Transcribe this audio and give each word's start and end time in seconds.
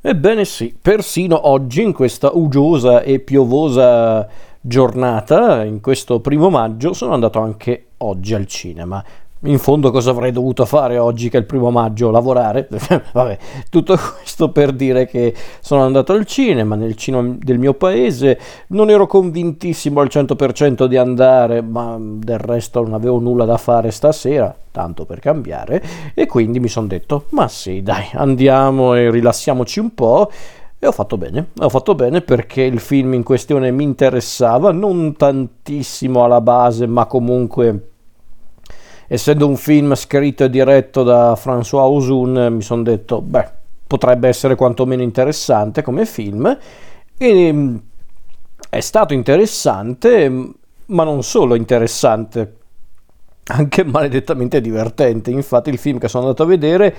Ebbene 0.00 0.44
sì, 0.44 0.76
persino 0.80 1.48
oggi, 1.48 1.82
in 1.82 1.92
questa 1.92 2.30
uggiosa 2.32 3.02
e 3.02 3.18
piovosa 3.18 4.28
giornata, 4.60 5.64
in 5.64 5.80
questo 5.80 6.20
primo 6.20 6.50
maggio, 6.50 6.92
sono 6.92 7.14
andato 7.14 7.40
anche 7.40 7.86
oggi 7.98 8.32
al 8.32 8.46
cinema. 8.46 9.04
In 9.42 9.58
fondo 9.60 9.92
cosa 9.92 10.10
avrei 10.10 10.32
dovuto 10.32 10.64
fare 10.64 10.98
oggi 10.98 11.28
che 11.28 11.36
è 11.36 11.40
il 11.40 11.46
primo 11.46 11.70
maggio? 11.70 12.10
Lavorare? 12.10 12.68
Vabbè, 13.12 13.38
tutto 13.70 13.96
questo 13.96 14.50
per 14.50 14.72
dire 14.72 15.06
che 15.06 15.32
sono 15.60 15.82
andato 15.82 16.12
al 16.12 16.26
cinema, 16.26 16.74
nel 16.74 16.96
cinema 16.96 17.36
del 17.38 17.56
mio 17.56 17.74
paese, 17.74 18.36
non 18.68 18.90
ero 18.90 19.06
convintissimo 19.06 20.00
al 20.00 20.08
100% 20.10 20.86
di 20.86 20.96
andare, 20.96 21.62
ma 21.62 21.96
del 22.00 22.38
resto 22.38 22.82
non 22.82 22.94
avevo 22.94 23.20
nulla 23.20 23.44
da 23.44 23.58
fare 23.58 23.92
stasera, 23.92 24.52
tanto 24.72 25.04
per 25.04 25.20
cambiare, 25.20 25.84
e 26.14 26.26
quindi 26.26 26.58
mi 26.58 26.68
sono 26.68 26.88
detto, 26.88 27.26
ma 27.28 27.46
sì, 27.46 27.80
dai, 27.80 28.06
andiamo 28.14 28.94
e 28.94 29.08
rilassiamoci 29.08 29.78
un 29.78 29.94
po'. 29.94 30.32
E 30.80 30.86
ho 30.86 30.92
fatto 30.92 31.16
bene, 31.16 31.50
ho 31.58 31.68
fatto 31.68 31.94
bene 31.94 32.22
perché 32.22 32.62
il 32.62 32.80
film 32.80 33.14
in 33.14 33.22
questione 33.22 33.70
mi 33.70 33.84
interessava, 33.84 34.72
non 34.72 35.14
tantissimo 35.16 36.24
alla 36.24 36.40
base, 36.40 36.86
ma 36.86 37.06
comunque 37.06 37.90
essendo 39.08 39.48
un 39.48 39.56
film 39.56 39.94
scritto 39.94 40.44
e 40.44 40.50
diretto 40.50 41.02
da 41.02 41.32
François 41.32 41.90
Ozun, 41.90 42.48
mi 42.52 42.62
sono 42.62 42.82
detto, 42.82 43.20
beh, 43.22 43.50
potrebbe 43.86 44.28
essere 44.28 44.54
quantomeno 44.54 45.02
interessante 45.02 45.82
come 45.82 46.04
film. 46.04 46.56
E 47.16 47.52
mm, 47.52 47.76
è 48.68 48.80
stato 48.80 49.14
interessante, 49.14 50.52
ma 50.86 51.04
non 51.04 51.22
solo 51.22 51.54
interessante, 51.54 52.56
anche 53.46 53.82
maledettamente 53.84 54.60
divertente. 54.60 55.30
Infatti 55.30 55.70
il 55.70 55.78
film 55.78 55.98
che 55.98 56.08
sono 56.08 56.24
andato 56.24 56.42
a 56.42 56.46
vedere 56.46 56.94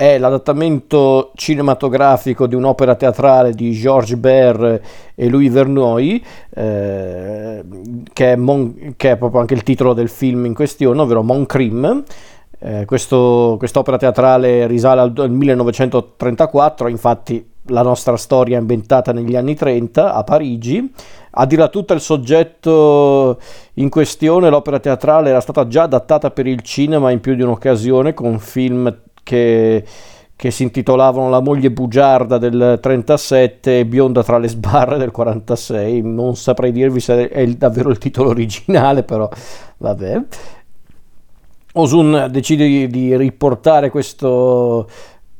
è 0.00 0.16
l'adattamento 0.16 1.30
cinematografico 1.34 2.46
di 2.46 2.54
un'opera 2.54 2.94
teatrale 2.94 3.52
di 3.52 3.72
Georges 3.72 4.16
Baird 4.16 4.80
e 5.14 5.28
Louis 5.28 5.52
Verneuil, 5.52 6.22
eh, 6.54 7.62
che, 8.10 8.32
è 8.32 8.36
Mon- 8.36 8.94
che, 8.96 9.10
è 9.10 9.16
proprio 9.18 9.42
anche 9.42 9.52
il 9.52 9.62
titolo 9.62 9.92
del 9.92 10.08
film 10.08 10.46
in 10.46 10.54
questione, 10.54 10.98
ovvero 11.02 11.22
Mon 11.22 11.44
Crime. 11.44 12.02
Eh, 12.60 12.86
questo, 12.86 13.56
quest'opera 13.58 13.98
teatrale 13.98 14.66
risale 14.66 15.02
al, 15.02 15.12
al 15.14 15.30
1934, 15.30 16.88
infatti 16.88 17.46
la 17.64 17.82
nostra 17.82 18.16
storia 18.16 18.56
è 18.56 18.60
ambientata 18.60 19.12
negli 19.12 19.36
anni 19.36 19.54
30 19.54 20.14
a 20.14 20.24
Parigi. 20.24 20.92
A 21.32 21.44
dirla 21.44 21.68
tutta 21.68 21.92
il 21.92 22.00
soggetto 22.00 23.38
in 23.74 23.90
questione, 23.90 24.48
l'opera 24.48 24.78
teatrale 24.78 25.28
era 25.28 25.40
stata 25.40 25.66
già 25.66 25.82
adattata 25.82 26.30
per 26.30 26.46
il 26.46 26.62
cinema 26.62 27.10
in 27.10 27.20
più 27.20 27.34
di 27.34 27.42
un'occasione 27.42 28.14
con 28.14 28.38
film 28.38 28.92
che, 29.30 29.84
che 30.34 30.50
si 30.50 30.64
intitolavano 30.64 31.30
La 31.30 31.40
moglie 31.40 31.70
bugiarda 31.70 32.36
del 32.36 32.78
37 32.82 33.78
e 33.78 33.86
Bionda 33.86 34.24
tra 34.24 34.38
le 34.38 34.48
sbarre 34.48 34.98
del 34.98 35.12
46. 35.12 36.02
Non 36.02 36.34
saprei 36.34 36.72
dirvi 36.72 36.98
se 36.98 37.28
è 37.28 37.46
davvero 37.46 37.90
il 37.90 37.98
titolo 37.98 38.30
originale, 38.30 39.04
però 39.04 39.28
vabbè. 39.76 40.24
Osun 41.74 42.26
decide 42.32 42.66
di, 42.66 42.88
di 42.88 43.16
riportare 43.16 43.90
questo, 43.90 44.88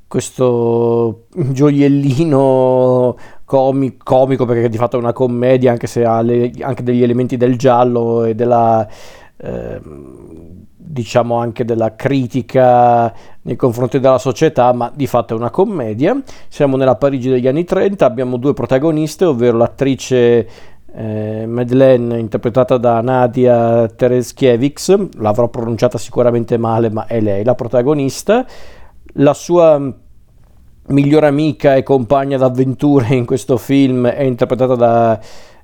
questo 0.06 1.24
gioiellino 1.34 3.16
comico, 3.44 4.44
perché 4.44 4.68
di 4.68 4.76
fatto 4.76 4.96
è 4.96 5.00
una 5.00 5.12
commedia, 5.12 5.72
anche 5.72 5.88
se 5.88 6.04
ha 6.04 6.20
le, 6.20 6.52
anche 6.60 6.84
degli 6.84 7.02
elementi 7.02 7.36
del 7.36 7.58
giallo 7.58 8.24
e 8.24 8.36
della... 8.36 8.86
Eh, 9.42 9.80
diciamo 10.90 11.36
anche 11.36 11.64
della 11.64 11.94
critica 11.94 13.14
nei 13.42 13.56
confronti 13.56 14.00
della 14.00 14.18
società, 14.18 14.72
ma 14.72 14.90
di 14.94 15.06
fatto 15.06 15.34
è 15.34 15.36
una 15.36 15.50
commedia. 15.50 16.20
Siamo 16.48 16.76
nella 16.76 16.96
Parigi 16.96 17.30
degli 17.30 17.46
anni 17.46 17.64
30, 17.64 18.04
abbiamo 18.04 18.36
due 18.36 18.54
protagoniste, 18.54 19.24
ovvero 19.24 19.56
l'attrice 19.56 20.48
eh, 20.92 21.46
Madeleine 21.46 22.18
interpretata 22.18 22.76
da 22.76 23.00
Nadia 23.00 23.86
Tereskiewicz, 23.88 25.18
l'avrò 25.18 25.48
pronunciata 25.48 25.96
sicuramente 25.96 26.58
male, 26.58 26.90
ma 26.90 27.06
è 27.06 27.20
lei 27.20 27.44
la 27.44 27.54
protagonista. 27.54 28.44
La 29.14 29.34
sua 29.34 29.92
migliore 30.88 31.26
amica 31.26 31.76
e 31.76 31.82
compagna 31.82 32.36
d'avventure 32.36 33.14
in 33.14 33.24
questo 33.24 33.56
film 33.56 34.08
è 34.08 34.22
interpretata 34.22 34.74
da 34.74 35.20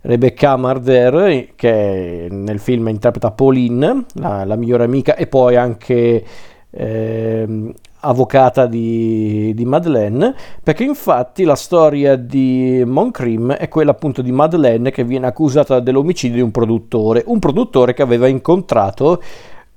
Rebecca 0.07 0.57
Marder, 0.57 1.49
che 1.57 2.29
nel 2.31 2.61
film 2.61 2.87
interpreta 2.89 3.33
Pauline, 3.33 4.05
la, 4.15 4.45
la 4.45 4.55
migliore 4.55 4.85
amica, 4.85 5.17
e 5.17 5.27
poi 5.27 5.57
anche 5.57 6.25
eh, 6.71 7.73
avvocata 8.01 8.67
di, 8.67 9.53
di, 9.53 9.65
Madeleine, 9.65 10.33
perché 10.63 10.85
infatti 10.85 11.43
la 11.43 11.57
storia 11.57 12.15
di 12.15 12.85
Moncrim 12.87 13.55
è 13.55 13.67
quella 13.67 13.91
appunto 13.91 14.23
di 14.23 14.31
Madeleine 14.31 14.93
che 14.93 15.03
viene 15.03 15.27
accusata 15.27 15.81
dell'omicidio 15.81 16.37
di 16.37 16.43
un 16.43 16.53
produttore, 16.53 17.25
un 17.27 17.41
produttore 17.41 17.93
che 17.93 18.03
aveva 18.03 18.29
incontrato 18.29 19.21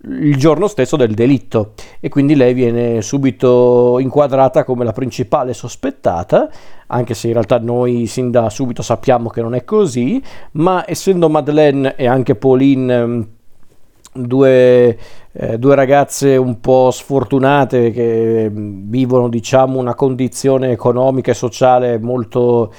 il 0.03 0.37
giorno 0.37 0.67
stesso 0.67 0.95
del 0.95 1.13
delitto. 1.13 1.73
E 1.99 2.09
quindi 2.09 2.35
lei 2.35 2.53
viene 2.53 3.01
subito 3.01 3.97
inquadrata 3.99 4.63
come 4.63 4.85
la 4.85 4.93
principale 4.93 5.53
sospettata 5.53 6.49
anche 6.91 7.13
se 7.13 7.27
in 7.27 7.33
realtà 7.33 7.59
noi 7.59 8.07
sin 8.07 8.31
da 8.31 8.49
subito 8.49 8.81
sappiamo 8.81 9.29
che 9.29 9.41
non 9.41 9.53
è 9.53 9.63
così 9.63 10.21
ma 10.53 10.83
essendo 10.87 11.29
Madeleine 11.29 11.95
e 11.95 12.07
anche 12.07 12.35
Pauline 12.35 13.05
mm, 13.05 13.21
due, 14.13 14.97
eh, 15.31 15.57
due 15.59 15.75
ragazze 15.75 16.35
un 16.35 16.59
po' 16.59 16.89
sfortunate 16.91 17.91
che 17.91 18.49
mm, 18.49 18.89
vivono 18.89 19.29
diciamo 19.29 19.77
una 19.77 19.93
condizione 19.93 20.71
economica 20.71 21.31
e 21.31 21.35
sociale 21.35 21.99
molto 21.99 22.73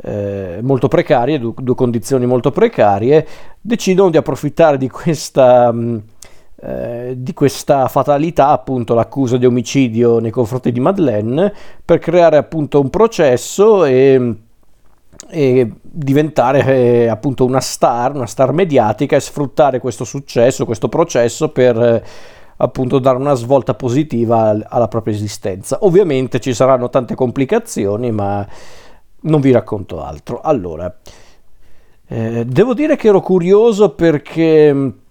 eh, 0.00 0.60
molto 0.62 0.86
precarie, 0.86 1.40
due, 1.40 1.52
due, 1.56 1.74
condizioni 1.74 2.24
molto 2.24 2.52
precarie, 2.52 3.26
decidono 3.60 4.10
di 4.10 4.16
approfittare 4.16 4.76
di 4.78 4.88
questa, 4.88 5.72
mh, 5.72 5.80
mm, 5.80 5.96
eh, 6.60 7.14
di 7.16 7.34
questa 7.34 7.86
fatalità, 7.86 8.48
appunto 8.48 8.94
l'accusa 8.94 9.36
di 9.36 9.46
omicidio 9.46 10.18
nei 10.18 10.32
confronti 10.32 10.72
di 10.72 10.80
Madeleine, 10.80 11.52
per 11.84 11.98
creare 11.98 12.36
appunto 12.36 12.80
un 12.80 12.90
processo 12.90 13.84
e, 13.84 14.34
e 15.28 15.72
diventare 15.82 16.64
eh, 16.64 17.06
appunto 17.06 17.44
una 17.44 17.60
star, 17.60 18.14
una 18.14 18.26
star 18.26 18.52
mediatica 18.52 19.14
e 19.14 19.20
sfruttare 19.20 19.78
questo 19.78 20.04
successo, 20.04 20.64
questo 20.64 20.88
processo 20.88 21.50
per 21.50 21.80
eh, 21.80 22.02
appunto 22.56 22.98
dare 22.98 23.18
una 23.18 23.34
svolta 23.34 23.74
positiva 23.74 24.58
alla 24.66 24.88
propria 24.88 25.14
esistenza. 25.14 25.78
Ovviamente 25.82 26.40
ci 26.40 26.52
saranno 26.54 26.90
tante 26.90 27.14
complicazioni, 27.14 28.10
ma 28.10 28.44
non 29.20 29.40
vi 29.40 29.52
racconto 29.52 30.02
altro. 30.02 30.40
Allora, 30.40 30.92
eh, 32.08 32.44
devo 32.44 32.74
dire 32.74 32.96
che 32.96 33.06
ero 33.06 33.20
curioso 33.20 33.90
perché 33.90 35.06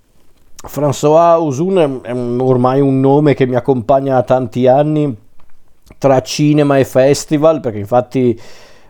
François 0.67 1.39
Ozun 1.39 2.01
è 2.03 2.13
ormai 2.41 2.81
un 2.81 2.99
nome 2.99 3.33
che 3.33 3.45
mi 3.45 3.55
accompagna 3.55 4.15
da 4.15 4.23
tanti 4.23 4.67
anni 4.67 5.15
tra 5.97 6.21
cinema 6.21 6.77
e 6.77 6.85
festival, 6.85 7.59
perché 7.59 7.79
infatti 7.79 8.39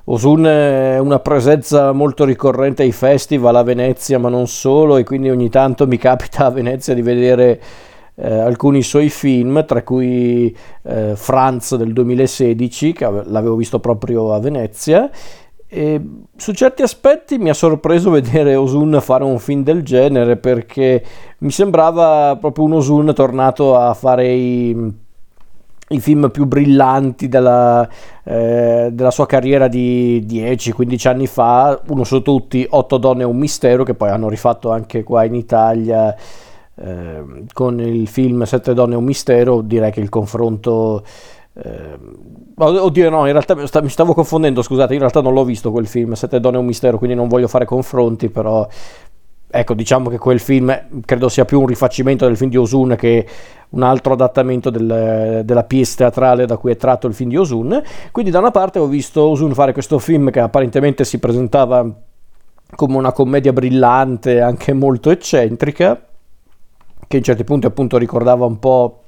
Osun 0.06 0.46
è 0.46 0.98
una 1.00 1.20
presenza 1.20 1.92
molto 1.92 2.24
ricorrente 2.24 2.84
ai 2.84 2.92
festival 2.92 3.56
a 3.56 3.64
Venezia, 3.64 4.18
ma 4.18 4.30
non 4.30 4.48
solo, 4.48 4.98
e 4.98 5.04
quindi 5.04 5.30
ogni 5.30 5.50
tanto 5.50 5.86
mi 5.86 5.98
capita 5.98 6.46
a 6.46 6.50
Venezia 6.50 6.94
di 6.94 7.02
vedere 7.02 7.62
eh, 8.16 8.34
alcuni 8.40 8.82
suoi 8.84 9.10
film, 9.10 9.66
tra 9.66 9.84
cui 9.84 10.56
eh, 10.84 11.14
Franz 11.16 11.76
del 11.76 11.92
2016, 11.92 12.94
che 12.94 13.06
l'avevo 13.26 13.56
visto 13.56 13.80
proprio 13.80 14.34
a 14.34 14.40
Venezia, 14.40 15.10
e 15.70 16.02
su 16.38 16.54
certi 16.54 16.82
aspetti 16.82 17.38
mi 17.38 17.50
ha 17.50 17.54
sorpreso 17.54 18.10
vedere 18.10 18.56
Osun 18.56 19.00
fare 19.02 19.26
un 19.26 19.38
film 19.38 19.64
del 19.64 19.84
genere 19.84 20.38
perché 20.38 21.04
mi 21.40 21.52
sembrava 21.52 22.38
proprio 22.40 22.66
un 22.66 22.74
Osun 22.74 23.14
tornato 23.14 23.76
a 23.76 23.94
fare 23.94 24.32
i, 24.32 24.94
i 25.90 26.00
film 26.00 26.30
più 26.32 26.46
brillanti 26.46 27.28
della, 27.28 27.88
eh, 28.24 28.90
della 28.94 29.12
sua 29.12 29.26
carriera 29.26 29.68
di 29.68 30.26
10-15 30.26 31.08
anni 31.10 31.28
fa, 31.28 31.82
uno 31.88 32.06
su 32.06 32.22
tutti, 32.22 32.66
Otto 32.70 32.98
donne 32.98 33.24
e 33.24 33.26
un 33.26 33.38
mistero, 33.38 33.84
che 33.84 33.94
poi 33.94 34.10
hanno 34.10 34.30
rifatto 34.30 34.72
anche 34.72 35.04
qua 35.04 35.26
in 35.26 35.36
Italia 35.36 36.16
eh, 36.76 37.24
con 37.52 37.80
il 37.80 38.08
film 38.08 38.44
Sette 38.44 38.74
donne 38.74 38.94
e 38.94 38.98
un 38.98 39.04
mistero, 39.04 39.62
direi 39.62 39.92
che 39.92 40.00
il 40.00 40.10
confronto 40.10 41.04
eh, 41.64 41.98
oddio, 42.56 43.10
no, 43.10 43.26
in 43.26 43.32
realtà 43.32 43.82
mi 43.82 43.90
stavo 43.90 44.14
confondendo. 44.14 44.62
Scusate, 44.62 44.94
in 44.94 45.00
realtà 45.00 45.22
non 45.22 45.34
l'ho 45.34 45.44
visto 45.44 45.72
quel 45.72 45.88
film. 45.88 46.14
Sette 46.14 46.40
donne 46.40 46.58
e 46.58 46.60
un 46.60 46.66
mistero, 46.66 46.98
quindi 46.98 47.16
non 47.16 47.28
voglio 47.28 47.48
fare 47.48 47.66
confronti. 47.66 48.30
Però, 48.30 48.68
ecco, 49.50 49.74
diciamo 49.74 50.10
che 50.10 50.18
quel 50.18 50.40
film 50.40 51.04
credo 51.06 51.30
sia 51.30 51.46
più 51.46 51.60
un 51.60 51.68
rifacimento 51.68 52.26
del 52.26 52.38
film 52.38 52.50
di 52.50 52.58
Osun 52.58 52.96
che 52.98 53.28
un 53.70 53.84
altro 53.84 54.14
adattamento 54.14 54.70
del, 54.70 55.42
della 55.44 55.64
pièce 55.64 55.98
teatrale 55.98 56.46
da 56.46 56.58
cui 56.58 56.72
è 56.72 56.78
tratto 56.78 57.08
il 57.08 57.14
film 57.14 57.30
di 57.30 57.38
Osun. 57.38 57.82
Quindi, 58.12 58.32
da 58.32 58.40
una 58.40 58.52
parte, 58.52 58.80
ho 58.80 58.88
visto 58.88 59.24
Osun 59.24 59.54
fare 59.54 59.74
questo 59.74 60.00
film 60.00 60.30
che 60.30 60.40
apparentemente 60.40 61.04
si 61.04 61.20
presentava 61.20 61.90
come 62.76 62.98
una 62.98 63.14
commedia 63.14 63.54
brillante, 63.54 64.42
anche 64.42 64.74
molto 64.74 65.10
eccentrica, 65.10 66.02
che 67.08 67.18
in 67.18 67.24
certi 67.24 67.46
punti 67.46 67.66
appunto 67.66 67.98
ricordava 67.98 68.46
un 68.46 68.60
po' 68.60 69.04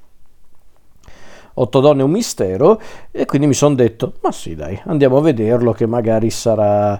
Otto 1.62 1.80
donne 1.80 2.04
un 2.04 2.12
mistero 2.12 2.80
e 3.12 3.26
quindi 3.26 3.48
mi 3.48 3.54
sono 3.54 3.76
detto 3.76 4.14
ma 4.22 4.32
sì 4.32 4.56
dai 4.56 4.80
andiamo 4.86 5.18
a 5.18 5.22
vederlo 5.22 5.72
che 5.74 5.86
magari 5.86 6.30
sarà 6.30 7.00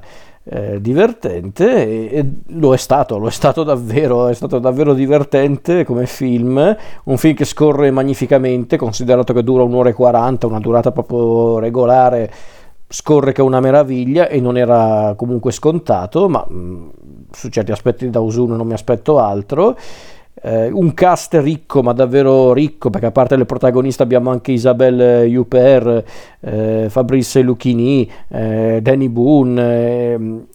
eh, 0.52 0.82
divertente 0.82 2.10
e, 2.10 2.18
e, 2.18 2.26
lo 2.58 2.74
è 2.74 2.78
stato, 2.78 3.18
lo 3.18 3.28
è 3.28 3.32
stato 3.32 3.64
davvero, 3.64 4.28
è 4.28 4.34
stato 4.34 4.58
davvero 4.58 4.94
divertente 4.94 5.84
come 5.84 6.08
film, 6.08 6.76
un 7.04 7.18
film 7.18 7.36
che 7.36 7.46
scorre 7.46 7.92
magnificamente, 7.92 8.76
considerato 8.78 9.32
che 9.32 9.44
dura 9.44 9.64
un'ora 9.64 9.90
e 9.90 9.94
40, 9.94 10.48
una 10.48 10.60
durata 10.60 10.92
proprio 10.92 11.60
regolare, 11.60 12.32
scorre 12.88 13.32
che 13.32 13.42
è 13.42 13.44
una 13.44 13.60
meraviglia 13.60 14.28
e 14.28 14.40
non 14.40 14.58
era 14.58 15.14
comunque 15.16 15.52
scontato, 15.52 16.28
ma 16.28 16.44
mh, 16.48 16.56
mm, 16.56 16.90
su 17.32 17.50
certi 17.50 17.72
aspetti 17.72 18.10
da 18.10 18.20
Usuno 18.20 18.56
non 18.56 18.66
mi 18.66 18.74
aspetto 18.74 19.20
altro. 19.20 19.78
Eh, 20.42 20.70
un 20.72 20.94
cast 20.94 21.34
ricco, 21.36 21.84
ma 21.84 21.92
davvero 21.92 22.54
ricco, 22.54 22.90
perché 22.90 23.08
a 23.08 23.12
parte 23.12 23.36
le 23.36 23.46
protagoniste 23.46 24.04
abbiamo 24.04 24.30
anche 24.30 24.54
Isabelle 24.54 25.26
Huppert, 25.36 26.04
eh, 26.40 26.86
Fabrice 26.90 27.42
Lucchini, 27.42 28.10
eh, 28.30 28.80
Danny 28.82 29.10
Boone, 29.10 30.46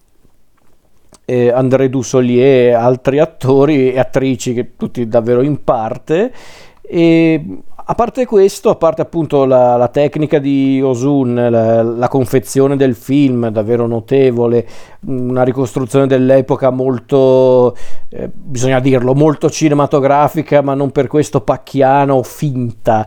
eh, 1.27 1.51
André 1.51 1.91
Dussolier, 1.91 2.77
altri 2.77 3.19
attori 3.19 3.93
e 3.93 3.99
attrici, 3.99 4.55
che 4.55 4.77
tutti 4.77 5.07
davvero 5.07 5.43
in 5.43 5.63
parte. 5.63 6.33
E 6.81 7.45
a 7.87 7.95
parte 7.95 8.25
questo, 8.25 8.71
a 8.71 8.77
parte 8.77 9.03
appunto 9.03 9.45
la, 9.45 9.77
la 9.77 9.89
tecnica 9.89 10.39
di 10.39 10.81
Osun, 10.83 11.35
la, 11.35 11.83
la, 11.83 12.09
confezione 12.09 12.77
del 12.77 12.95
film 12.95 13.49
davvero 13.49 13.87
notevole, 13.87 14.67
una 15.07 15.43
ricostruzione 15.43 16.07
dell'epoca 16.07 16.71
molto, 16.71 17.77
eh, 18.09 18.31
bisogna 18.33 18.81
dirlo, 18.81 19.15
molto 19.15 19.51
cinematografica, 19.51 20.63
ma 20.63 20.73
non 20.73 20.93
per 20.93 21.09
questo 21.09 21.43
pacchiana 21.43 22.15
o 22.15 22.23
finta. 22.23 23.07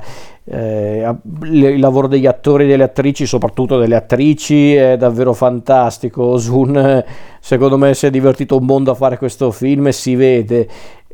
Eh, 0.49 1.15
il 1.41 1.79
lavoro 1.79 2.07
degli 2.07 2.27
attori 2.27 2.65
e 2.65 2.67
delle 2.67 2.83
attrici, 2.83 3.25
soprattutto 3.25 3.79
delle 3.79 3.95
attrici, 3.95 4.75
è 4.75 4.95
davvero 4.95 5.33
fantastico. 5.33 6.23
Osun, 6.23 7.03
secondo 7.39 7.79
me, 7.79 7.95
si 7.95 8.05
è 8.05 8.11
divertito 8.11 8.55
un 8.55 8.65
mondo 8.65 8.91
a 8.91 8.95
fare 8.95 9.17
questo 9.17 9.49
film 9.49 9.87
e 9.87 9.91
si 9.91 10.15
vede 10.15 10.67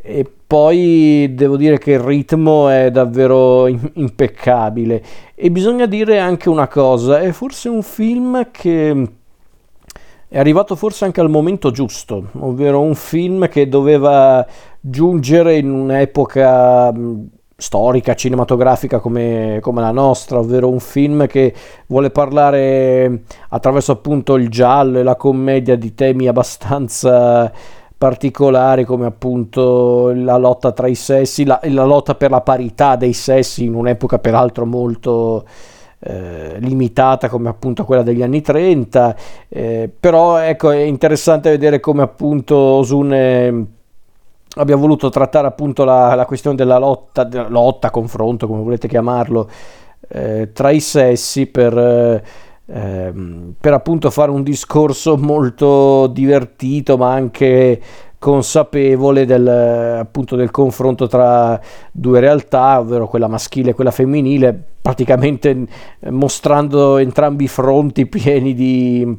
e 0.06 0.30
poi 0.46 1.32
devo 1.34 1.56
dire 1.56 1.78
che 1.80 1.94
il 1.94 2.00
ritmo 2.00 2.68
è 2.68 2.92
davvero 2.92 3.68
impeccabile. 3.68 5.02
E 5.34 5.50
bisogna 5.50 5.86
dire 5.86 6.20
anche 6.20 6.50
una 6.50 6.68
cosa, 6.68 7.22
è 7.22 7.32
forse 7.32 7.70
un 7.70 7.82
film 7.82 8.52
che 8.52 9.08
è 10.28 10.38
arrivato 10.38 10.76
forse 10.76 11.06
anche 11.06 11.22
al 11.22 11.30
momento 11.30 11.72
giusto, 11.72 12.28
ovvero 12.40 12.82
un 12.82 12.96
film 12.96 13.48
che 13.48 13.70
doveva 13.70 14.46
giungere 14.82 15.56
in 15.56 15.72
un'epoca 15.72 16.92
storica, 17.56 18.14
cinematografica 18.14 19.00
come, 19.00 19.60
come, 19.62 19.80
la 19.80 19.92
nostra, 19.92 20.40
ovvero 20.40 20.70
un 20.70 20.82
film 20.82 21.28
che 21.28 21.54
vuole 21.88 22.10
parlare 22.10 23.22
attraverso 23.50 23.94
appunto 23.94 24.36
il 24.36 24.50
giallo 24.50 25.00
e 25.00 25.04
la 25.04 25.16
commedia 25.16 25.78
di 25.78 25.94
temi 25.94 26.28
abbastanza 26.28 27.50
particolari 28.04 28.84
come 28.84 29.06
appunto 29.06 30.12
la 30.14 30.36
lotta 30.36 30.74
tra 30.74 30.88
i 30.88 30.96
sessi, 30.96 31.46
la, 31.46 31.58
la 31.64 31.86
lotta 31.86 32.16
per 32.16 32.32
la 32.32 32.42
parità 32.42 32.98
dei 32.98 33.14
sessi 33.14 33.64
in 33.64 33.76
un'epoca 33.76 34.20
peraltro 34.20 34.66
molto 34.66 35.46
eh, 36.00 36.58
limitata 36.60 37.30
come 37.30 37.48
appunto 37.48 37.86
quella 37.86 38.04
degli 38.04 38.22
anni 38.22 38.42
30, 38.42 39.16
eh, 39.48 39.90
però 39.98 40.36
ecco 40.36 40.72
è 40.72 40.80
interessante 40.80 41.50
vedere 41.50 41.80
come 41.80 42.02
appunto 42.02 42.58
Osune 42.58 43.68
abbia 44.56 44.76
voluto 44.76 45.08
trattare 45.08 45.48
appunto 45.48 45.86
la, 45.86 46.14
la 46.14 46.26
questione 46.26 46.58
della 46.58 46.80
lotta, 46.80 47.24
della 47.24 47.48
lotta, 47.48 47.90
confronto 47.90 48.48
come 48.48 48.64
volete 48.64 48.90
chiamarlo, 48.90 49.50
eh, 50.10 50.50
tra 50.52 50.72
i 50.72 50.82
sessi 50.82 51.46
per 51.46 51.78
eh, 51.78 52.24
ehm, 52.66 53.54
per 53.60 53.74
appunto 53.74 54.10
fare 54.10 54.32
un 54.32 54.44
discorso 54.44 55.18
molto 55.18 56.08
divertito 56.08 56.98
ma 56.98 57.14
anche 57.14 57.82
consapevole 58.24 59.26
del, 59.26 59.46
appunto 60.00 60.38
del 60.38 60.50
confronto 60.50 61.08
tra 61.08 61.60
due 61.92 62.22
realtà, 62.22 62.80
ovvero 62.80 63.06
quella 63.06 63.28
maschile 63.28 63.72
e 63.72 63.74
quella 63.74 63.92
femminile, 63.92 64.58
praticamente 64.82 65.68
mostrando 66.10 67.00
entrambi 67.00 67.44
i 67.44 67.50
fronti 67.50 68.06
pieni 68.08 68.54
di, 68.54 69.18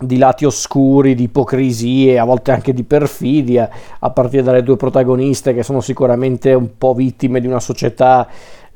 di 0.00 0.16
lati 0.16 0.46
oscuri, 0.46 1.14
di 1.14 1.24
ipocrisie, 1.24 2.18
a 2.18 2.24
volte 2.24 2.52
anche 2.52 2.72
di 2.72 2.84
perfidia, 2.84 3.68
a 3.98 4.08
partire 4.08 4.42
dalle 4.42 4.62
due 4.62 4.76
protagoniste 4.76 5.52
che 5.52 5.62
sono 5.62 5.82
sicuramente 5.82 6.54
un 6.54 6.78
po' 6.78 6.94
vittime 6.94 7.38
di 7.38 7.46
una 7.46 7.60
società 7.60 8.26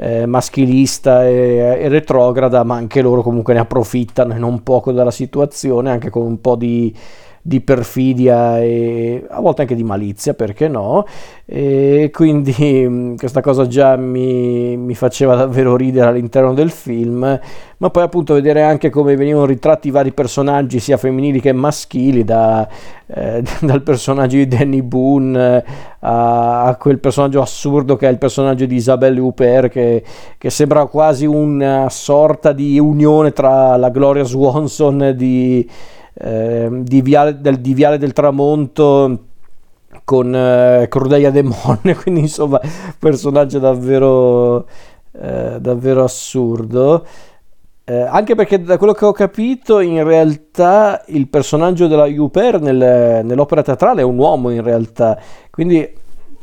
eh, 0.02 0.24
maschilista 0.24 1.26
e, 1.26 1.78
e, 1.78 1.88
retrograda, 1.88 2.64
ma 2.64 2.74
anche 2.74 3.02
loro 3.02 3.20
comunque 3.20 3.52
ne 3.52 3.60
approfittano 3.60 4.34
e 4.34 4.38
non 4.38 4.62
poco 4.62 4.92
dalla 4.92 5.10
situazione, 5.10 5.90
anche 5.90 6.08
con 6.08 6.22
un 6.22 6.40
po' 6.40 6.56
di, 6.56 6.94
di 7.42 7.60
perfidia 7.60 8.60
e 8.60 9.24
a 9.28 9.40
volte 9.40 9.62
anche 9.62 9.74
di 9.74 9.82
malizia, 9.82 10.34
perché 10.34 10.68
no? 10.68 11.06
E 11.46 12.10
quindi 12.12 12.86
mm, 12.86 13.16
questa 13.16 13.40
cosa 13.40 13.66
già 13.66 13.96
mi, 13.96 14.76
mi, 14.76 14.94
faceva 14.94 15.34
davvero 15.34 15.74
ridere 15.74 16.08
all'interno 16.10 16.52
del 16.52 16.70
film, 16.70 17.40
ma 17.78 17.90
poi 17.90 18.02
appunto 18.02 18.34
vedere 18.34 18.62
anche 18.62 18.90
come 18.90 19.16
venivano 19.16 19.46
ritratti 19.46 19.88
i 19.88 19.90
vari 19.90 20.12
personaggi, 20.12 20.80
sia 20.80 20.98
femminili 20.98 21.40
che 21.40 21.52
maschili, 21.52 22.24
da, 22.24 22.68
eh, 23.06 23.42
dal 23.62 23.82
personaggio 23.82 24.36
di 24.36 24.46
Danny 24.46 24.82
Boone 24.82 25.64
a, 26.00 26.64
a, 26.64 26.76
quel 26.76 26.98
personaggio 26.98 27.40
assurdo 27.40 27.96
che 27.96 28.06
è 28.06 28.10
il 28.10 28.18
personaggio 28.18 28.66
di 28.66 28.74
Isabelle 28.74 29.18
Huppert, 29.18 29.70
che, 29.70 30.04
che 30.36 30.50
sembra 30.50 30.84
quasi 30.86 31.24
una 31.24 31.88
sorta 31.88 32.52
di 32.52 32.78
unione 32.78 33.32
tra 33.32 33.76
la 33.76 33.88
Gloria 33.88 34.24
Swanson 34.24 35.14
di 35.16 35.68
eh, 36.14 36.68
di, 36.70 37.02
Viale, 37.02 37.40
del, 37.40 37.60
di 37.60 37.74
Viale 37.74 37.98
del 37.98 38.12
Tramonto 38.12 39.24
con 40.04 40.34
eh, 40.34 40.86
Cordelia 40.88 41.30
Demone, 41.30 41.94
quindi 42.00 42.20
insomma 42.20 42.60
personaggio 42.98 43.58
davvero, 43.58 44.66
eh, 45.12 45.58
davvero 45.60 46.04
assurdo. 46.04 47.04
Eh, 47.84 48.02
anche 48.02 48.34
perché 48.36 48.62
da 48.62 48.78
quello 48.78 48.92
che 48.92 49.04
ho 49.04 49.12
capito 49.12 49.80
in 49.80 50.04
realtà 50.04 51.02
il 51.08 51.28
personaggio 51.28 51.88
della 51.88 52.04
Huper 52.04 52.60
nel, 52.60 53.24
nell'opera 53.24 53.62
teatrale 53.62 54.02
è 54.02 54.04
un 54.04 54.16
uomo 54.16 54.50
in 54.50 54.62
realtà, 54.62 55.18
quindi 55.50 55.98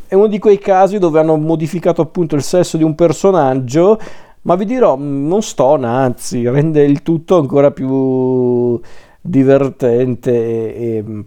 è 0.08 0.16
uno 0.16 0.28
di 0.28 0.40
quei 0.40 0.58
casi 0.58 0.98
dove 1.00 1.19
hanno 1.19 1.38
modificato 1.38 2.02
appunto 2.02 2.36
il 2.36 2.42
sesso 2.42 2.78
di 2.78 2.84
un 2.84 2.96
personaggio, 2.96 4.00
ma 4.42 4.56
vi 4.56 4.66
dirò, 4.66 4.96
non 4.98 5.42
stona, 5.42 5.90
anzi 5.90 6.48
rende 6.48 6.84
il 6.84 7.02
tutto 7.02 7.38
ancora 7.38 7.72
più 7.72 8.80
divertente 9.22 10.31
e, 10.31 10.97
e, 10.97 11.24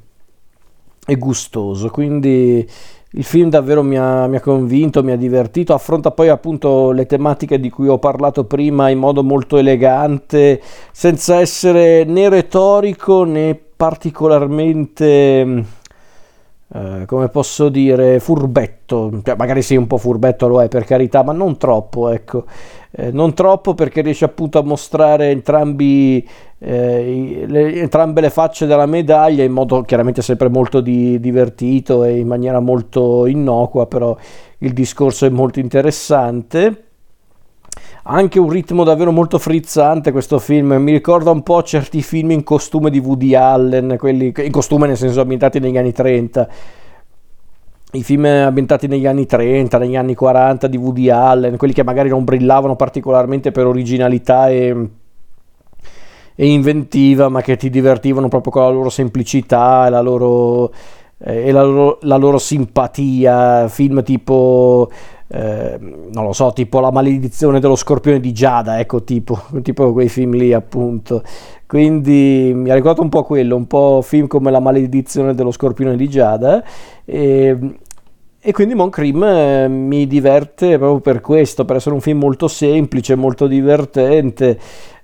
e 1.07 1.17
gustoso. 1.17 1.89
Quindi 1.91 2.69
il 3.15 3.25
film 3.25 3.49
davvero 3.49 3.83
mi 3.83 3.99
ha, 3.99 4.29
mi 4.29 4.37
ha, 4.37 4.41
convinto, 4.41 5.03
mi 5.03 5.11
ha 5.11 5.17
divertito, 5.17 5.75
affronta 5.75 6.13
poi 6.13 6.29
appunto 6.29 6.93
le 6.93 7.07
tematiche 7.07 7.59
di 7.59 7.69
cui 7.69 7.89
ho 7.89 7.99
parlato 7.99 8.45
prima 8.45 8.89
in 8.89 8.99
modo 8.99 9.25
molto 9.25 9.57
elegante, 9.57 10.61
senza 10.93 11.41
essere 11.41 12.05
né 12.05 12.29
retorico 12.29 13.25
né 13.25 13.59
particolarmente, 13.77 15.65
eh, 16.73 17.05
come 17.07 17.29
posso 17.29 17.69
dire, 17.69 18.21
furbetto. 18.21 19.21
Cioè, 19.25 19.37
magari 19.37 19.63
sì, 19.63 19.77
un 19.77 19.87
po' 19.87 19.99
furbetto 19.99 20.47
lo 20.47 20.63
è 20.63 20.69
per 20.69 20.85
carità, 20.85 21.23
ma 21.23 21.33
non 21.33 21.57
troppo, 21.57 22.09
ecco. 22.11 22.45
Eh, 22.93 23.11
non 23.11 23.35
troppo 23.35 23.75
perché 23.75 24.01
riesce 24.01 24.25
appunto 24.25 24.59
a 24.59 24.63
mostrare 24.63 25.31
entrambi 25.31 26.27
eh, 26.59 27.45
le, 27.47 27.75
entrambe 27.75 28.21
le 28.21 28.31
facce 28.31 28.67
della 28.67 28.87
medaglia 28.87 29.45
in 29.45 29.53
modo 29.53 29.83
chiaramente 29.83 30.23
sempre 30.23 30.49
molto 30.49 30.81
di, 30.81 31.19
divertito 31.21 32.05
e 32.05 32.19
in 32.19 32.27
maniera 32.27 32.61
molto 32.61 33.27
innocua, 33.27 33.87
però 33.87 34.17
il 34.59 34.73
discorso 34.73 35.27
è 35.27 35.31
molto 35.31 35.59
interessante. 35.59 36.85
Anche 38.05 38.39
un 38.39 38.49
ritmo 38.49 38.85
davvero 38.85 39.13
molto 39.13 39.39
frizzante 39.39 40.13
questo 40.13 40.39
film, 40.39 40.73
mi 40.75 40.93
ricorda 40.93 41.31
un 41.31 41.43
po' 41.43 41.63
certi 41.63 42.03
film 42.03 42.31
in 42.31 42.43
costume 42.43 42.91
di 42.91 42.99
Woody 42.99 43.35
Allen, 43.35 43.97
quelli 43.99 44.33
in 44.37 44.51
costume 44.51 44.87
nel 44.87 44.97
senso 44.97 45.21
ambientati 45.21 45.59
negli 45.59 45.77
anni 45.77 45.93
30 45.93 46.49
i 47.93 48.05
film 48.05 48.25
ambientati 48.25 48.87
negli 48.87 49.07
anni 49.07 49.27
30, 49.27 49.79
negli 49.79 49.97
anni 49.97 50.15
40 50.15 50.69
di 50.69 50.77
Woody 50.77 51.11
Allen, 51.11 51.57
quelli 51.57 51.73
che 51.73 51.83
magari 51.83 52.09
non 52.09 52.25
brillavano 52.25 52.77
particolarmente 52.77 53.51
per 53.51 53.67
originalità 53.67 54.49
e, 54.49 54.89
e 56.37 56.47
inventiva, 56.47 57.29
ma 57.29 57.41
che 57.41 57.57
ti 57.57 57.69
divertivano 57.69 58.29
proprio 58.29 58.53
con 58.53 58.63
la 58.63 58.69
loro 58.69 58.91
semplicità 58.91 59.89
e 59.89 59.91
la 59.91 60.01
loro, 60.01 60.73
e 61.19 61.51
la 61.51 61.65
loro, 61.65 61.99
la 62.03 62.17
loro 62.17 62.39
simpatia. 62.39 63.67
Film 63.67 64.05
tipo, 64.05 64.89
eh, 65.33 65.77
non 65.79 66.25
lo 66.25 66.33
so, 66.33 66.53
tipo 66.53 66.81
La 66.81 66.91
maledizione 66.91 67.61
dello 67.61 67.77
scorpione 67.77 68.19
di 68.19 68.33
Giada, 68.33 68.81
ecco, 68.81 69.05
tipo, 69.05 69.41
tipo 69.63 69.93
quei 69.93 70.09
film 70.09 70.33
lì 70.33 70.53
appunto. 70.53 71.23
Quindi 71.67 72.51
mi 72.55 72.71
ha 72.71 72.75
ricordato 72.75 73.03
un 73.03 73.09
po' 73.09 73.23
quello, 73.23 73.55
un 73.55 73.67
po' 73.69 74.01
film 74.03 74.27
come 74.27 74.51
La 74.51 74.59
maledizione 74.59 75.35
dello 75.35 75.53
scorpione 75.53 75.97
di 75.97 76.09
Giada. 76.09 76.65
E, 77.05 77.57
e 78.41 78.53
quindi 78.53 78.75
Mon 78.75 78.91
Cream 78.91 79.23
eh, 79.23 79.69
mi 79.69 80.07
diverte 80.09 80.79
proprio 80.79 81.01
per 81.01 81.21
questo, 81.21 81.65
per 81.65 81.77
essere 81.77 81.95
un 81.95 82.01
film 82.01 82.19
molto 82.19 82.49
semplice, 82.49 83.15
molto 83.15 83.47
divertente, 83.47 84.59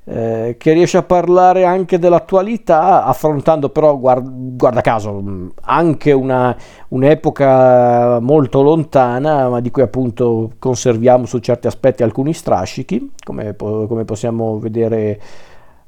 eh, 0.09 0.55
che 0.57 0.73
riesce 0.73 0.99
a 0.99 1.03
parlare 1.03 1.65
anche 1.65 1.99
dell'attualità, 1.99 3.05
affrontando 3.05 3.71
però, 3.71 3.99
guarda, 3.99 4.31
guarda 4.33 4.81
caso, 4.81 5.51
anche 5.63 6.13
una, 6.13 6.57
un'epoca 6.89 8.21
molto 8.21 8.63
lontana, 8.63 9.49
ma 9.49 9.61
di 9.61 9.73
cui 9.73 9.83
appunto 9.83 10.53
conserviamo 10.61 11.27
su 11.27 11.39
certi 11.39 11.67
aspetti 11.67 12.05
alcuni 12.05 12.33
strascichi, 12.33 13.15
come, 13.25 13.57
come 13.57 14.05
possiamo 14.05 14.61
vedere 14.61 15.21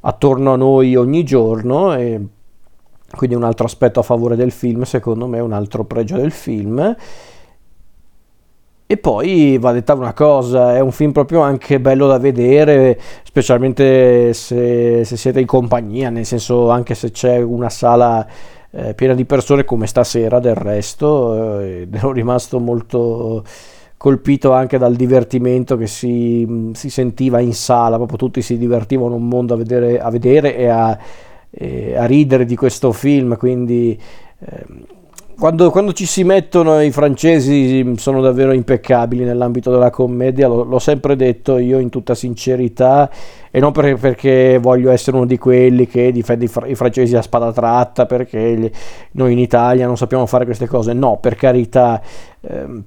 attorno 0.00 0.52
a 0.52 0.56
noi 0.56 0.96
ogni 0.96 1.22
giorno. 1.22 1.94
E 1.94 2.20
quindi 3.16 3.36
un 3.36 3.44
altro 3.44 3.66
aspetto 3.66 4.00
a 4.00 4.02
favore 4.02 4.34
del 4.34 4.50
film, 4.50 4.82
secondo 4.82 5.28
me, 5.28 5.38
un 5.38 5.52
altro 5.52 5.84
pregio 5.84 6.16
del 6.16 6.32
film. 6.32 6.96
E 8.90 8.96
poi 8.96 9.58
va 9.58 9.72
detta 9.72 9.92
una 9.92 10.14
cosa, 10.14 10.74
è 10.74 10.80
un 10.80 10.92
film 10.92 11.12
proprio 11.12 11.42
anche 11.42 11.78
bello 11.78 12.06
da 12.06 12.18
vedere, 12.18 12.98
specialmente 13.22 14.32
se, 14.32 15.04
se 15.04 15.16
siete 15.18 15.40
in 15.40 15.46
compagnia, 15.46 16.08
nel 16.08 16.24
senso 16.24 16.70
anche 16.70 16.94
se 16.94 17.10
c'è 17.10 17.36
una 17.36 17.68
sala 17.68 18.26
eh, 18.70 18.94
piena 18.94 19.12
di 19.12 19.26
persone 19.26 19.66
come 19.66 19.86
stasera 19.86 20.40
del 20.40 20.54
resto, 20.54 21.60
eh, 21.60 21.86
ero 21.92 22.12
rimasto 22.12 22.58
molto 22.60 23.44
colpito 23.98 24.52
anche 24.52 24.78
dal 24.78 24.94
divertimento 24.96 25.76
che 25.76 25.86
si, 25.86 26.70
si, 26.72 26.88
sentiva 26.88 27.40
in 27.40 27.52
sala, 27.52 27.96
proprio 27.96 28.16
tutti 28.16 28.40
si 28.40 28.56
divertivano 28.56 29.16
un 29.16 29.28
mondo 29.28 29.52
a 29.52 29.58
vedere, 29.58 30.00
a 30.00 30.08
vedere 30.08 30.56
e, 30.56 30.66
a, 30.66 30.98
e 31.50 31.94
a 31.94 32.06
ridere 32.06 32.46
di 32.46 32.56
questo 32.56 32.92
film, 32.92 33.36
quindi... 33.36 34.00
Eh, 34.38 34.96
quando, 35.38 35.70
quando, 35.70 35.92
ci 35.92 36.04
si 36.04 36.24
mettono 36.24 36.80
i 36.80 36.90
francesi 36.90 37.94
sono 37.96 38.20
davvero 38.20 38.52
impeccabili 38.52 39.22
nell'ambito 39.22 39.70
della 39.70 39.90
commedia, 39.90 40.48
lo, 40.48 40.64
l'ho 40.64 40.78
sempre 40.80 41.14
detto 41.14 41.58
io 41.58 41.78
in 41.78 41.90
tutta 41.90 42.16
sincerità 42.16 43.08
e 43.50 43.60
non 43.60 43.70
perché, 43.70 43.94
perché 43.94 44.58
voglio 44.58 44.90
essere 44.90 45.16
uno 45.16 45.26
di 45.26 45.38
quelli 45.38 45.86
che 45.86 46.10
difende 46.10 46.46
i, 46.46 46.50
i, 46.66 46.74
francesi 46.74 47.16
a 47.16 47.22
spada 47.22 47.52
tratta 47.52 48.04
perché 48.04 48.56
gli, 48.56 48.70
noi 49.12 49.32
in 49.32 49.38
Italia 49.38 49.86
non 49.86 49.96
sappiamo 49.96 50.26
fare 50.26 50.44
queste 50.44 50.66
cose, 50.66 50.92
no 50.92 51.18
per 51.18 51.36
carità. 51.36 52.02
Ehm, 52.40 52.84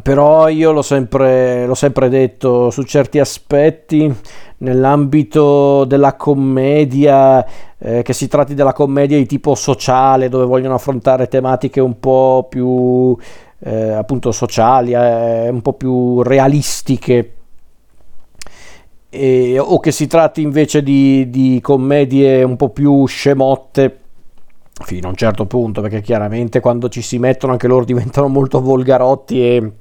però 0.00 0.48
io 0.48 0.72
l'ho 0.72 0.82
sempre, 0.82 1.66
l'ho 1.66 1.74
sempre 1.74 2.08
detto 2.08 2.70
su 2.70 2.82
certi 2.82 3.18
aspetti 3.18 4.14
nell'ambito 4.58 5.84
della 5.84 6.14
commedia 6.14 7.44
eh, 7.76 8.02
che 8.02 8.12
si 8.12 8.28
tratti 8.28 8.54
della 8.54 8.72
commedia 8.72 9.18
di 9.18 9.26
tipo 9.26 9.54
sociale 9.54 10.28
dove 10.30 10.46
vogliono 10.46 10.74
affrontare 10.74 11.28
tematiche 11.28 11.80
un 11.80 11.98
po' 12.00 12.46
più 12.48 13.16
eh, 13.64 13.90
appunto 13.90 14.32
sociali 14.32 14.92
eh, 14.92 15.48
un 15.48 15.60
po' 15.60 15.74
più 15.74 16.22
realistiche. 16.22 17.34
E, 19.10 19.58
o 19.58 19.78
che 19.78 19.92
si 19.92 20.06
tratti 20.06 20.40
invece 20.40 20.82
di, 20.82 21.28
di 21.28 21.60
commedie 21.60 22.42
un 22.42 22.56
po' 22.56 22.70
più 22.70 23.04
scemotte 23.04 24.01
fino 24.82 25.06
a 25.06 25.10
un 25.10 25.16
certo 25.16 25.46
punto, 25.46 25.80
perché 25.80 26.00
chiaramente 26.00 26.60
quando 26.60 26.88
ci 26.88 27.02
si 27.02 27.18
mettono 27.18 27.52
anche 27.52 27.66
loro 27.66 27.84
diventano 27.84 28.28
molto 28.28 28.60
volgarotti 28.60 29.40
e, 29.40 29.72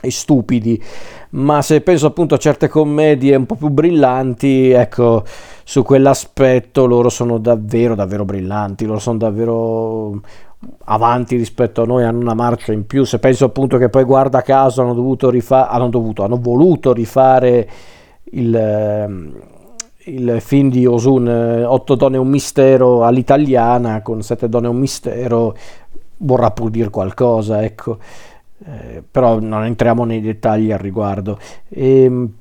e 0.00 0.10
stupidi, 0.10 0.82
ma 1.30 1.62
se 1.62 1.80
penso 1.80 2.06
appunto 2.06 2.34
a 2.34 2.38
certe 2.38 2.68
commedie 2.68 3.36
un 3.36 3.46
po' 3.46 3.56
più 3.56 3.68
brillanti, 3.68 4.70
ecco, 4.70 5.24
su 5.64 5.82
quell'aspetto 5.82 6.86
loro 6.86 7.08
sono 7.08 7.38
davvero, 7.38 7.94
davvero 7.94 8.24
brillanti, 8.24 8.86
loro 8.86 8.98
sono 8.98 9.18
davvero 9.18 10.20
avanti 10.84 11.36
rispetto 11.36 11.82
a 11.82 11.86
noi, 11.86 12.04
hanno 12.04 12.18
una 12.18 12.34
marcia 12.34 12.72
in 12.72 12.86
più, 12.86 13.04
se 13.04 13.18
penso 13.18 13.44
appunto 13.46 13.78
che 13.78 13.88
poi 13.88 14.04
guarda 14.04 14.42
caso 14.42 14.82
hanno 14.82 14.94
dovuto 14.94 15.30
rifare, 15.30 15.68
hanno 15.70 15.88
dovuto, 15.88 16.24
hanno 16.24 16.38
voluto 16.40 16.92
rifare 16.92 17.68
il 18.32 19.48
il 20.04 20.40
film 20.40 20.70
di 20.70 20.86
Osun, 20.86 21.28
eh, 21.28 21.64
Otto 21.64 21.94
donne 21.94 22.16
e 22.16 22.20
un 22.20 22.28
mistero 22.28 23.04
all'italiana, 23.04 24.02
con 24.02 24.22
Sette 24.22 24.48
donne 24.48 24.66
e 24.66 24.70
un 24.70 24.78
mistero, 24.78 25.56
vorrà 26.18 26.50
pur 26.50 26.70
dire 26.70 26.90
qualcosa, 26.90 27.62
ecco. 27.62 27.98
Eh, 28.64 29.02
però 29.10 29.40
non 29.40 29.64
entriamo 29.64 30.04
nei 30.04 30.20
dettagli 30.20 30.72
al 30.72 30.78
riguardo. 30.78 31.38
E, 31.68 32.02
ehm, 32.04 32.32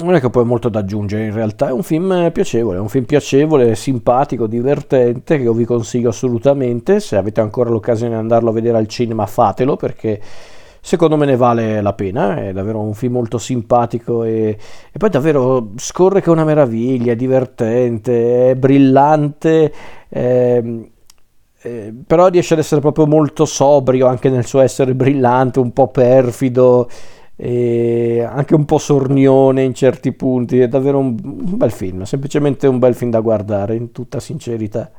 non 0.00 0.14
è 0.14 0.20
che 0.20 0.30
poi 0.30 0.44
molto 0.44 0.68
da 0.68 0.78
aggiungere 0.78 1.24
in 1.24 1.32
realtà, 1.32 1.68
è 1.68 1.72
un 1.72 1.82
film 1.82 2.30
piacevole, 2.32 2.78
è 2.78 2.80
un 2.80 2.88
film 2.88 3.04
piacevole, 3.04 3.74
simpatico, 3.74 4.46
divertente, 4.46 5.36
che 5.36 5.42
io 5.42 5.52
vi 5.52 5.64
consiglio 5.64 6.10
assolutamente, 6.10 7.00
se 7.00 7.16
avete 7.16 7.40
ancora 7.40 7.70
l'occasione 7.70 8.12
di 8.12 8.18
andarlo 8.18 8.50
a 8.50 8.52
vedere 8.52 8.78
al 8.78 8.86
cinema 8.86 9.26
fatelo 9.26 9.74
perché 9.74 10.20
secondo 10.88 11.18
me 11.18 11.26
ne 11.26 11.36
vale 11.36 11.82
la 11.82 11.92
pena, 11.92 12.36
è 12.36 12.50
davvero 12.54 12.80
un 12.80 12.94
film 12.94 13.12
molto 13.12 13.36
simpatico 13.36 14.24
e, 14.24 14.56
e 14.90 14.96
poi 14.96 15.10
davvero 15.10 15.72
scorre 15.76 16.22
che 16.22 16.28
è 16.28 16.32
una 16.32 16.46
meraviglia, 16.46 17.12
è 17.12 17.16
divertente, 17.16 18.52
è 18.52 18.54
brillante, 18.54 19.70
eh, 20.08 20.90
eh, 21.60 21.94
però 22.06 22.28
riesce 22.28 22.54
ad 22.54 22.60
essere 22.60 22.80
proprio 22.80 23.06
molto 23.06 23.44
sobrio 23.44 24.06
anche 24.06 24.30
nel 24.30 24.46
suo 24.46 24.60
essere 24.60 24.94
brillante, 24.94 25.58
un 25.58 25.74
po' 25.74 25.88
perfido, 25.88 26.88
anche 27.36 28.54
un 28.54 28.64
po' 28.64 28.78
sornione 28.78 29.64
in 29.64 29.74
certi 29.74 30.12
punti, 30.12 30.58
è 30.58 30.68
davvero 30.68 31.00
un, 31.00 31.14
un 31.22 31.56
bel 31.58 31.70
film, 31.70 32.04
semplicemente 32.04 32.66
un 32.66 32.78
bel 32.78 32.94
film 32.94 33.10
da 33.10 33.20
guardare 33.20 33.74
in 33.74 33.92
tutta 33.92 34.20
sincerità. 34.20 34.90